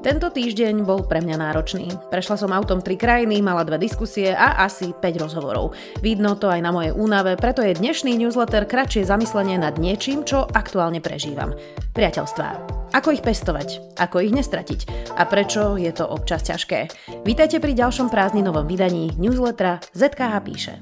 Tento 0.00 0.32
týždeň 0.32 0.88
bol 0.88 1.04
pre 1.04 1.20
mňa 1.20 1.36
náročný. 1.36 1.92
Prešla 2.08 2.40
som 2.40 2.56
autom 2.56 2.80
tri 2.80 2.96
krajiny, 2.96 3.44
mala 3.44 3.68
dve 3.68 3.76
diskusie 3.76 4.32
a 4.32 4.56
asi 4.64 4.96
5 4.96 5.20
rozhovorov. 5.20 5.76
Vidno 6.00 6.40
to 6.40 6.48
aj 6.48 6.64
na 6.64 6.72
mojej 6.72 6.96
únave, 6.96 7.36
preto 7.36 7.60
je 7.60 7.76
dnešný 7.76 8.16
newsletter 8.16 8.64
kratšie 8.64 9.04
zamyslenie 9.04 9.60
nad 9.60 9.76
niečím, 9.76 10.24
čo 10.24 10.48
aktuálne 10.48 11.04
prežívam. 11.04 11.52
Priateľstvá. 11.92 12.48
Ako 12.96 13.12
ich 13.12 13.20
pestovať? 13.20 14.00
Ako 14.00 14.24
ich 14.24 14.32
nestratiť? 14.32 15.12
A 15.20 15.28
prečo 15.28 15.76
je 15.76 15.92
to 15.92 16.08
občas 16.08 16.48
ťažké? 16.48 16.88
Vítajte 17.28 17.60
pri 17.60 17.76
ďalšom 17.76 18.08
prázdninovom 18.08 18.64
vydaní 18.64 19.12
newslettera 19.20 19.84
ZKH 19.92 20.32
píše. 20.40 20.74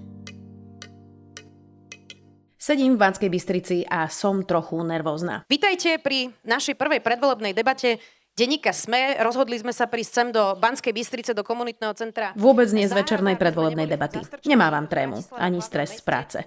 Sedím 2.68 2.94
v 2.94 3.02
Banskej 3.02 3.32
Bystrici 3.32 3.80
a 3.88 4.12
som 4.12 4.44
trochu 4.44 4.76
nervózna. 4.84 5.40
Vítajte 5.48 5.96
pri 6.04 6.36
našej 6.44 6.76
prvej 6.76 7.00
predvolebnej 7.00 7.56
debate 7.56 7.96
denníka 8.38 8.70
SME. 8.70 9.18
Rozhodli 9.18 9.58
sme 9.58 9.74
sa 9.74 9.90
prísť 9.90 10.12
sem 10.14 10.28
do 10.30 10.54
Banskej 10.54 10.94
Bystrice, 10.94 11.34
do 11.34 11.42
komunitného 11.42 11.90
centra. 11.98 12.30
Vôbec 12.38 12.70
nie 12.70 12.86
z 12.86 12.94
večernej 12.94 13.34
predvolebnej 13.34 13.90
debaty. 13.90 14.22
Nemávam 14.46 14.86
trému, 14.86 15.18
ani 15.34 15.58
stres 15.58 15.98
z 15.98 16.02
práce. 16.06 16.38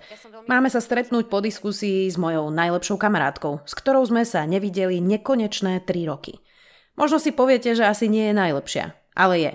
Máme 0.48 0.72
sa 0.72 0.80
stretnúť 0.80 1.28
po 1.28 1.44
diskusii 1.44 2.08
s 2.08 2.16
mojou 2.16 2.48
najlepšou 2.48 2.96
kamarátkou, 2.96 3.68
s 3.68 3.76
ktorou 3.76 4.08
sme 4.08 4.24
sa 4.24 4.48
nevideli 4.48 5.04
nekonečné 5.04 5.84
3 5.84 6.08
roky. 6.08 6.40
Možno 6.96 7.20
si 7.20 7.36
poviete, 7.36 7.76
že 7.76 7.84
asi 7.84 8.08
nie 8.08 8.32
je 8.32 8.40
najlepšia, 8.40 8.96
ale 9.12 9.36
je. 9.44 9.52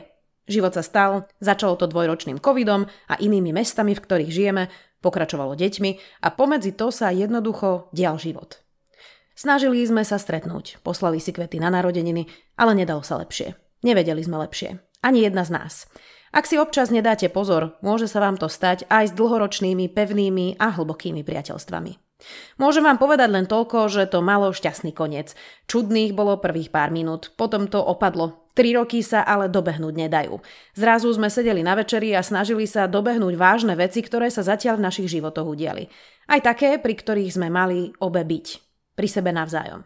Život 0.46 0.78
sa 0.78 0.84
stal, 0.84 1.10
začalo 1.42 1.74
to 1.74 1.90
dvojročným 1.90 2.38
covidom 2.38 2.86
a 3.10 3.14
inými 3.18 3.50
mestami, 3.50 3.96
v 3.96 4.04
ktorých 4.04 4.30
žijeme, 4.30 4.70
pokračovalo 5.02 5.58
deťmi 5.58 6.22
a 6.22 6.28
pomedzi 6.30 6.74
to 6.76 6.94
sa 6.94 7.10
jednoducho 7.10 7.90
dial 7.90 8.18
život. 8.18 8.65
Snažili 9.36 9.84
sme 9.84 10.00
sa 10.00 10.16
stretnúť, 10.16 10.80
poslali 10.80 11.20
si 11.20 11.28
kvety 11.28 11.60
na 11.60 11.68
narodeniny, 11.68 12.24
ale 12.56 12.72
nedalo 12.72 13.04
sa 13.04 13.20
lepšie. 13.20 13.52
Nevedeli 13.84 14.24
sme 14.24 14.40
lepšie. 14.40 14.80
Ani 15.04 15.28
jedna 15.28 15.44
z 15.44 15.52
nás. 15.52 15.84
Ak 16.32 16.48
si 16.48 16.56
občas 16.56 16.88
nedáte 16.88 17.28
pozor, 17.28 17.76
môže 17.84 18.08
sa 18.08 18.24
vám 18.24 18.40
to 18.40 18.48
stať 18.48 18.88
aj 18.88 19.12
s 19.12 19.16
dlhoročnými, 19.16 19.92
pevnými 19.92 20.56
a 20.56 20.72
hlbokými 20.72 21.20
priateľstvami. 21.20 22.00
Môžem 22.56 22.80
vám 22.80 22.96
povedať 22.96 23.28
len 23.28 23.44
toľko, 23.44 23.92
že 23.92 24.08
to 24.08 24.24
malo 24.24 24.56
šťastný 24.56 24.96
koniec. 24.96 25.36
Čudných 25.68 26.16
bolo 26.16 26.40
prvých 26.40 26.72
pár 26.72 26.88
minút, 26.88 27.36
potom 27.36 27.68
to 27.68 27.76
opadlo. 27.76 28.48
Tri 28.56 28.72
roky 28.72 29.04
sa 29.04 29.20
ale 29.20 29.52
dobehnúť 29.52 30.08
nedajú. 30.08 30.40
Zrazu 30.72 31.12
sme 31.12 31.28
sedeli 31.28 31.60
na 31.60 31.76
večeri 31.76 32.16
a 32.16 32.24
snažili 32.24 32.64
sa 32.64 32.88
dobehnúť 32.88 33.36
vážne 33.36 33.76
veci, 33.76 34.00
ktoré 34.00 34.32
sa 34.32 34.40
zatiaľ 34.40 34.80
v 34.80 34.86
našich 34.88 35.12
životoch 35.12 35.44
udiali. 35.44 35.92
Aj 36.24 36.40
také, 36.40 36.80
pri 36.80 36.96
ktorých 36.96 37.36
sme 37.36 37.52
mali 37.52 37.92
obe 38.00 38.24
byť 38.24 38.65
pri 38.96 39.06
sebe 39.06 39.30
navzájom. 39.30 39.84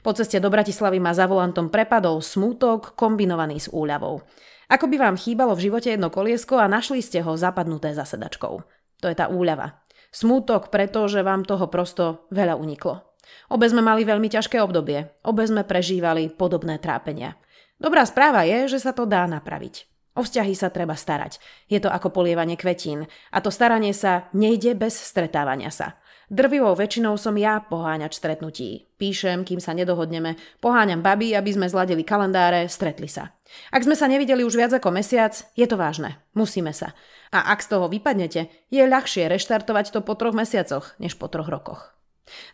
Po 0.00 0.14
ceste 0.14 0.38
do 0.38 0.46
Bratislavy 0.48 1.02
ma 1.02 1.10
za 1.10 1.26
volantom 1.26 1.68
prepadol 1.68 2.22
smútok 2.22 2.94
kombinovaný 2.94 3.58
s 3.58 3.68
úľavou. 3.68 4.22
Ako 4.70 4.86
by 4.86 4.96
vám 4.98 5.16
chýbalo 5.18 5.54
v 5.58 5.70
živote 5.70 5.94
jedno 5.94 6.10
koliesko 6.10 6.58
a 6.58 6.70
našli 6.70 7.02
ste 7.02 7.22
ho 7.22 7.34
zapadnuté 7.34 7.94
za 7.94 8.06
sedačkou. 8.06 8.54
To 9.02 9.06
je 9.06 9.16
tá 9.18 9.26
úľava. 9.26 9.82
Smútok 10.14 10.70
preto, 10.72 11.04
že 11.10 11.26
vám 11.26 11.44
toho 11.44 11.66
prosto 11.68 12.30
veľa 12.32 12.56
uniklo. 12.56 13.04
Obe 13.50 13.66
sme 13.66 13.82
mali 13.82 14.06
veľmi 14.06 14.30
ťažké 14.30 14.62
obdobie. 14.62 15.10
Obe 15.26 15.44
sme 15.46 15.66
prežívali 15.66 16.30
podobné 16.30 16.78
trápenia. 16.78 17.34
Dobrá 17.76 18.06
správa 18.06 18.46
je, 18.46 18.70
že 18.70 18.78
sa 18.80 18.96
to 18.96 19.04
dá 19.04 19.26
napraviť. 19.28 19.84
O 20.16 20.24
vzťahy 20.24 20.56
sa 20.56 20.72
treba 20.72 20.96
starať. 20.96 21.36
Je 21.68 21.76
to 21.76 21.92
ako 21.92 22.08
polievanie 22.08 22.56
kvetín. 22.56 23.04
A 23.28 23.38
to 23.44 23.52
staranie 23.52 23.92
sa 23.92 24.32
nejde 24.32 24.72
bez 24.72 24.96
stretávania 24.96 25.68
sa. 25.68 26.00
Drvivou 26.26 26.74
väčšinou 26.74 27.14
som 27.14 27.38
ja 27.38 27.62
poháňač 27.62 28.18
stretnutí. 28.18 28.90
Píšem, 28.98 29.46
kým 29.46 29.62
sa 29.62 29.70
nedohodneme, 29.78 30.34
poháňam 30.58 30.98
baby, 30.98 31.38
aby 31.38 31.54
sme 31.54 31.70
zladili 31.70 32.02
kalendáre, 32.02 32.66
stretli 32.66 33.06
sa. 33.06 33.30
Ak 33.70 33.86
sme 33.86 33.94
sa 33.94 34.10
nevideli 34.10 34.42
už 34.42 34.58
viac 34.58 34.74
ako 34.74 34.90
mesiac, 34.90 35.38
je 35.54 35.66
to 35.70 35.78
vážne. 35.78 36.18
Musíme 36.34 36.74
sa. 36.74 36.98
A 37.30 37.54
ak 37.54 37.62
z 37.62 37.70
toho 37.70 37.86
vypadnete, 37.86 38.50
je 38.74 38.82
ľahšie 38.82 39.30
reštartovať 39.30 39.94
to 39.94 40.02
po 40.02 40.18
troch 40.18 40.34
mesiacoch, 40.34 40.98
než 40.98 41.14
po 41.14 41.30
troch 41.30 41.46
rokoch. 41.46 41.94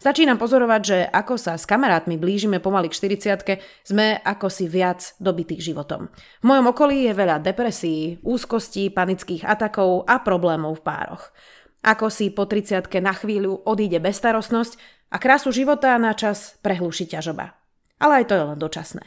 Začínam 0.04 0.36
pozorovať, 0.36 0.82
že 0.84 0.98
ako 1.08 1.40
sa 1.40 1.56
s 1.56 1.64
kamarátmi 1.64 2.20
blížime 2.20 2.60
pomaly 2.60 2.92
k 2.92 3.16
40 3.24 3.88
sme 3.88 4.20
ako 4.20 4.52
si 4.52 4.68
viac 4.68 5.16
dobití 5.16 5.56
životom. 5.64 6.12
V 6.12 6.44
mojom 6.44 6.76
okolí 6.76 7.08
je 7.08 7.16
veľa 7.16 7.40
depresí, 7.40 8.20
úzkostí, 8.20 8.92
panických 8.92 9.48
atakov 9.48 10.04
a 10.04 10.20
problémov 10.20 10.76
v 10.76 10.84
pároch. 10.84 11.32
Ako 11.82 12.14
si 12.14 12.30
po 12.30 12.46
30 12.46 12.86
na 13.02 13.10
chvíľu 13.10 13.58
odíde 13.66 13.98
bezstarostnosť 13.98 14.78
a 15.10 15.18
krásu 15.18 15.50
života 15.50 15.98
na 15.98 16.14
čas 16.14 16.56
prehlúši 16.62 17.10
ťažoba. 17.10 17.58
Ale 17.98 18.22
aj 18.22 18.24
to 18.30 18.34
je 18.38 18.44
len 18.46 18.58
dočasné. 18.58 19.06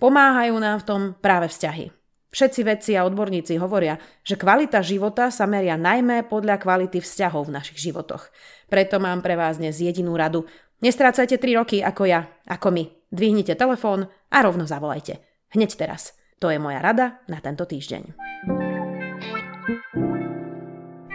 Pomáhajú 0.00 0.56
nám 0.56 0.80
v 0.82 0.86
tom 0.88 1.00
práve 1.20 1.52
vzťahy. 1.52 1.92
Všetci 2.28 2.60
vedci 2.60 2.92
a 2.92 3.08
odborníci 3.08 3.56
hovoria, 3.56 3.96
že 4.20 4.36
kvalita 4.36 4.84
života 4.84 5.32
sa 5.32 5.48
meria 5.48 5.80
najmä 5.80 6.28
podľa 6.28 6.60
kvality 6.60 7.00
vzťahov 7.00 7.48
v 7.48 7.54
našich 7.56 7.80
životoch. 7.80 8.28
Preto 8.68 9.00
mám 9.00 9.24
pre 9.24 9.32
vás 9.32 9.56
dnes 9.56 9.80
jedinú 9.80 10.12
radu. 10.12 10.44
Nestrácajte 10.84 11.40
3 11.40 11.58
roky 11.58 11.76
ako 11.80 12.04
ja, 12.04 12.28
ako 12.44 12.68
my. 12.68 12.84
Dvihnite 13.08 13.56
telefón 13.56 14.12
a 14.28 14.38
rovno 14.44 14.68
zavolajte. 14.68 15.24
Hneď 15.56 15.80
teraz. 15.80 16.12
To 16.38 16.52
je 16.52 16.60
moja 16.60 16.84
rada 16.84 17.24
na 17.26 17.40
tento 17.40 17.64
týždeň. 17.64 18.27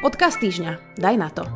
Podcast 0.04 0.36
týždňa. 0.44 1.00
Daj 1.00 1.16
na 1.16 1.32
to. 1.32 1.48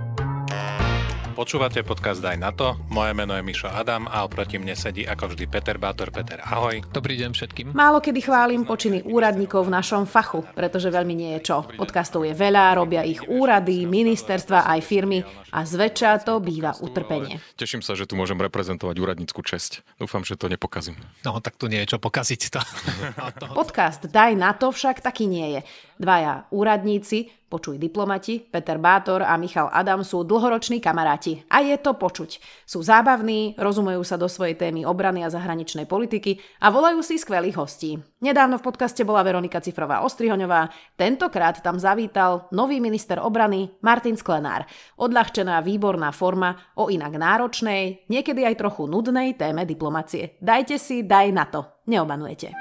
Počúvate 1.35 1.83
podcast 1.83 2.23
Daj 2.23 2.39
na 2.39 2.55
to. 2.55 2.79
Moje 2.87 3.11
meno 3.11 3.35
je 3.35 3.43
Mišo 3.43 3.67
Adam 3.67 4.07
a 4.07 4.23
oproti 4.23 4.55
mne 4.55 4.71
sedí 4.71 5.03
ako 5.03 5.35
vždy 5.35 5.51
Peter 5.51 5.75
Bátor. 5.75 6.15
Peter, 6.15 6.39
ahoj. 6.39 6.79
Dobrý 6.95 7.19
deň 7.19 7.35
všetkým. 7.35 7.67
Málo 7.75 7.99
kedy 7.99 8.23
chválim 8.23 8.63
počiny 8.63 9.03
úradníkov 9.03 9.67
v 9.67 9.75
našom 9.75 10.07
fachu, 10.07 10.47
pretože 10.55 10.87
veľmi 10.87 11.11
nie 11.11 11.35
je 11.37 11.51
čo. 11.51 11.67
Podcastov 11.75 12.23
je 12.23 12.31
veľa, 12.31 12.79
robia 12.79 13.03
ich 13.03 13.19
úrady, 13.27 13.83
ministerstva 13.83 14.63
aj 14.63 14.79
firmy 14.79 15.21
a 15.51 15.67
zväčša 15.67 16.23
to 16.23 16.39
býva 16.39 16.71
utrpenie. 16.79 17.43
Teším 17.59 17.83
sa, 17.83 17.99
že 17.99 18.07
tu 18.07 18.15
môžem 18.15 18.39
reprezentovať 18.39 18.95
úradnícku 18.95 19.43
česť. 19.43 19.83
Dúfam, 19.99 20.23
že 20.23 20.39
to 20.39 20.47
nepokazím. 20.47 20.95
No, 21.27 21.35
tak 21.43 21.59
tu 21.59 21.67
nie 21.67 21.83
je 21.83 21.93
čo 21.93 21.97
pokaziť 21.99 22.41
to. 22.47 22.63
Podcast 23.59 24.07
Daj 24.07 24.39
na 24.39 24.55
to 24.55 24.71
však 24.71 25.03
taký 25.03 25.27
nie 25.27 25.59
je. 25.59 25.61
Dvaja 25.97 26.45
úradníci, 26.53 27.49
počuj 27.49 27.81
diplomati, 27.81 28.37
Peter 28.37 28.77
Bátor 28.77 29.25
a 29.25 29.33
Michal 29.33 29.73
Adam 29.73 30.05
sú 30.05 30.21
dlhoroční 30.21 30.77
kamaráti. 30.77 31.41
A 31.49 31.65
je 31.65 31.73
to 31.81 31.97
počuť. 31.97 32.37
Sú 32.69 32.85
zábavní, 32.85 33.57
rozumejú 33.57 34.05
sa 34.05 34.13
do 34.13 34.29
svojej 34.29 34.53
témy 34.53 34.85
obrany 34.85 35.25
a 35.25 35.33
zahraničnej 35.33 35.89
politiky 35.89 36.37
a 36.61 36.69
volajú 36.69 37.01
si 37.01 37.17
skvelých 37.17 37.57
hostí. 37.57 37.97
Nedávno 38.21 38.61
v 38.61 38.65
podcaste 38.69 39.01
bola 39.01 39.25
Veronika 39.25 39.57
Cifrová 39.57 40.05
Ostrihoňová, 40.05 40.69
tentokrát 40.93 41.57
tam 41.65 41.81
zavítal 41.81 42.45
nový 42.53 42.77
minister 42.77 43.17
obrany 43.17 43.73
Martin 43.81 44.19
Sklenár. 44.19 44.69
Odľahčená 45.01 45.57
výborná 45.65 46.13
forma 46.13 46.77
o 46.77 46.93
inak 46.93 47.17
náročnej, 47.17 48.05
niekedy 48.05 48.45
aj 48.45 48.59
trochu 48.61 48.85
nudnej 48.85 49.33
téme 49.33 49.65
diplomacie. 49.65 50.37
Dajte 50.37 50.77
si, 50.77 51.01
daj 51.01 51.33
na 51.33 51.49
to. 51.49 51.65
Neobanujete. 51.87 52.51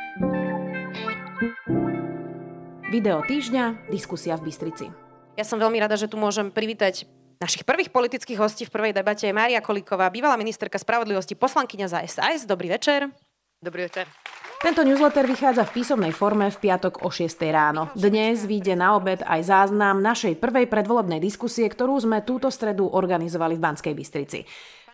Video 2.87 3.19
týždňa, 3.19 3.91
diskusia 3.91 4.39
v 4.39 4.47
Bystrici. 4.47 4.87
Ja 5.35 5.43
som 5.43 5.59
veľmi 5.59 5.75
rada, 5.83 5.99
že 5.99 6.07
tu 6.07 6.15
môžem 6.15 6.55
privítať 6.55 7.03
našich 7.43 7.67
prvých 7.67 7.91
politických 7.91 8.39
hostí 8.39 8.63
v 8.63 8.71
prvej 8.71 8.95
debate. 8.95 9.27
Mária 9.35 9.59
Kolíková, 9.59 10.07
bývalá 10.07 10.39
ministerka 10.39 10.79
spravodlivosti, 10.79 11.35
poslankyňa 11.35 11.87
za 11.91 11.99
SAS. 12.07 12.47
Dobrý 12.47 12.71
večer. 12.71 13.11
Dobrý 13.59 13.91
večer. 13.91 14.07
Tento 14.63 14.87
newsletter 14.87 15.27
vychádza 15.27 15.67
v 15.67 15.83
písomnej 15.83 16.15
forme 16.15 16.47
v 16.47 16.63
piatok 16.63 17.03
o 17.03 17.11
6 17.11 17.27
ráno. 17.51 17.91
Dnes 17.99 18.47
vyjde 18.47 18.79
na 18.79 18.95
obed 18.95 19.19
aj 19.19 19.51
záznam 19.51 19.99
našej 19.99 20.39
prvej 20.39 20.71
predvolebnej 20.71 21.19
diskusie, 21.19 21.67
ktorú 21.67 21.99
sme 21.99 22.23
túto 22.23 22.55
stredu 22.55 22.87
organizovali 22.87 23.59
v 23.59 23.65
Banskej 23.67 23.95
Bystrici. 23.99 24.47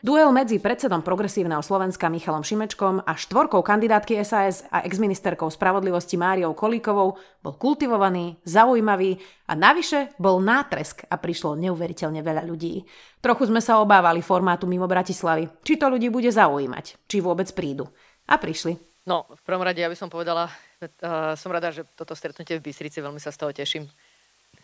Duel 0.02 0.34
medzi 0.34 0.58
predsedom 0.58 0.98
progresívneho 0.98 1.62
Slovenska 1.62 2.10
Michalom 2.10 2.42
Šimečkom 2.42 3.06
a 3.06 3.14
štvorkou 3.14 3.62
kandidátky 3.62 4.19
SAS 4.26 4.66
a 4.75 4.82
exministerkou 4.82 5.46
spravodlivosti 5.46 6.19
Máriou 6.19 6.58
Kolíkovou 6.58 7.14
bol 7.38 7.54
kultivovaný, 7.54 8.34
zaujímavý 8.43 9.22
a 9.46 9.54
navyše 9.54 10.10
bol 10.19 10.43
nátresk 10.43 11.06
a 11.06 11.14
prišlo 11.22 11.54
neuveriteľne 11.54 12.19
veľa 12.19 12.43
ľudí. 12.43 12.82
Trochu 13.22 13.46
sme 13.46 13.62
sa 13.62 13.78
obávali 13.78 14.26
formátu 14.26 14.66
mimo 14.66 14.90
Bratislavy, 14.90 15.62
či 15.62 15.78
to 15.78 15.87
ľudí 15.87 16.10
bude 16.10 16.34
zaujímať, 16.34 17.06
či 17.06 17.22
vôbec 17.22 17.46
prídu. 17.55 17.87
A 18.26 18.43
prišli. 18.43 18.75
No, 19.06 19.31
v 19.31 19.43
prvom 19.46 19.62
rade 19.62 19.78
ja 19.78 19.87
by 19.87 19.94
som 19.94 20.10
povedala, 20.10 20.50
uh, 20.82 21.38
som 21.38 21.55
rada, 21.55 21.70
že 21.70 21.87
toto 21.94 22.19
stretnutie 22.19 22.58
v 22.58 22.66
Bystrici, 22.66 22.98
veľmi 22.98 23.22
sa 23.22 23.31
z 23.31 23.38
toho 23.38 23.55
teším. 23.55 23.87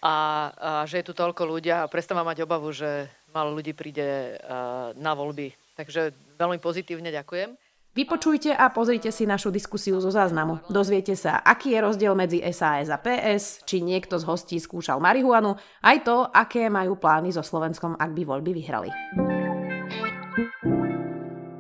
A, 0.02 0.14
a 0.50 0.70
že 0.82 0.98
je 0.98 1.06
tu 1.06 1.14
toľko 1.14 1.46
ľudia 1.46 1.86
a 1.86 1.90
prestávam 1.90 2.26
mať 2.26 2.42
obavu, 2.42 2.74
že 2.74 3.06
málo 3.38 3.54
ľudí 3.54 3.70
príde 3.78 4.34
uh, 4.42 4.90
na 4.98 5.14
voľby. 5.14 5.54
Takže 5.78 6.10
veľmi 6.34 6.58
pozitívne 6.58 7.14
ďakujem. 7.14 7.54
Vypočujte 7.98 8.54
a 8.54 8.70
pozrite 8.70 9.10
si 9.10 9.26
našu 9.26 9.50
diskusiu 9.50 9.98
zo 9.98 10.10
záznamu. 10.14 10.62
Dozviete 10.70 11.18
sa, 11.18 11.42
aký 11.42 11.74
je 11.74 11.82
rozdiel 11.82 12.14
medzi 12.14 12.38
SAS 12.54 12.94
a 12.94 12.98
PS, 12.98 13.66
či 13.66 13.82
niekto 13.82 14.14
z 14.20 14.24
hostí 14.28 14.56
skúšal 14.62 15.02
marihuanu, 15.02 15.58
aj 15.82 16.06
to, 16.06 16.16
aké 16.30 16.70
majú 16.70 16.94
plány 16.94 17.34
so 17.34 17.42
Slovenskom, 17.42 17.98
ak 17.98 18.10
by 18.14 18.22
voľby 18.22 18.54
vyhrali. 18.54 18.90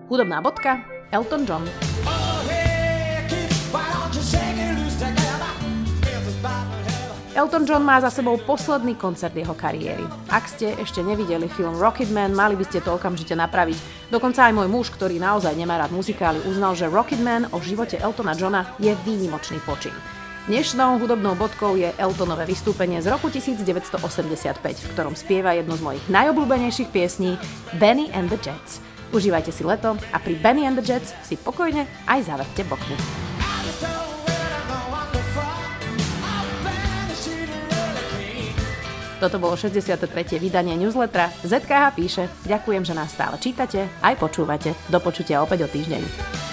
Hudobná 0.06 0.38
bodka 0.38 0.78
Elton 1.10 1.42
John. 1.42 1.64
Elton 7.38 7.62
John 7.62 7.86
má 7.86 8.02
za 8.02 8.10
sebou 8.10 8.34
posledný 8.34 8.98
koncert 8.98 9.30
jeho 9.30 9.54
kariéry. 9.54 10.02
Ak 10.26 10.50
ste 10.50 10.74
ešte 10.74 11.06
nevideli 11.06 11.46
film 11.46 11.78
Rocketman, 11.78 12.34
mali 12.34 12.58
by 12.58 12.66
ste 12.66 12.82
to 12.82 12.98
okamžite 12.98 13.30
napraviť. 13.30 14.10
Dokonca 14.10 14.50
aj 14.50 14.58
môj 14.58 14.66
muž, 14.66 14.90
ktorý 14.90 15.22
naozaj 15.22 15.54
nemá 15.54 15.78
rád 15.78 15.94
muzikály, 15.94 16.42
uznal, 16.50 16.74
že 16.74 16.90
Rocketman 16.90 17.46
o 17.54 17.62
živote 17.62 17.94
Eltona 18.02 18.34
Johna 18.34 18.74
je 18.82 18.90
výnimočný 19.06 19.62
počin. 19.62 19.94
Dnešnou 20.50 20.98
hudobnou 20.98 21.38
bodkou 21.38 21.78
je 21.78 21.94
Eltonové 21.94 22.42
vystúpenie 22.42 22.98
z 22.98 23.06
roku 23.06 23.30
1985, 23.30 24.02
v 24.58 24.90
ktorom 24.98 25.14
spieva 25.14 25.54
jednu 25.54 25.78
z 25.78 25.82
mojich 25.86 26.04
najobľúbenejších 26.10 26.90
piesní 26.90 27.38
Benny 27.78 28.10
and 28.18 28.34
the 28.34 28.40
Jets. 28.42 28.82
Užívajte 29.14 29.54
si 29.54 29.62
leto 29.62 29.94
a 30.10 30.18
pri 30.18 30.34
Benny 30.42 30.66
and 30.66 30.74
the 30.74 30.82
Jets 30.82 31.14
si 31.22 31.38
pokojne 31.38 31.86
aj 32.10 32.34
zaverte 32.34 32.66
bokny. 32.66 33.27
Toto 39.18 39.42
bolo 39.42 39.58
63. 39.58 40.38
vydanie 40.38 40.78
newslettera 40.78 41.34
ZKH 41.42 41.82
píše, 41.98 42.24
ďakujem, 42.46 42.86
že 42.86 42.94
nás 42.94 43.10
stále 43.10 43.34
čítate, 43.42 43.90
aj 43.98 44.14
počúvate. 44.14 44.78
Do 44.86 45.02
počutia 45.02 45.42
opäť 45.42 45.66
o 45.66 45.68
týždeň. 45.68 46.47